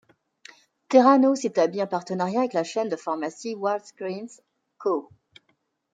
[0.89, 4.41] Theranos établit un partenariat avec la chaîne de pharmacies Walgreens
[4.79, 5.11] Co.